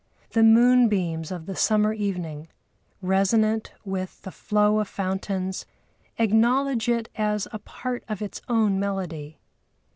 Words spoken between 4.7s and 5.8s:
of fountains,